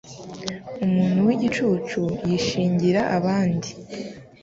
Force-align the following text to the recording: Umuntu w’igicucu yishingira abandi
Umuntu 0.85 1.19
w’igicucu 1.27 2.01
yishingira 2.27 3.01
abandi 3.17 3.69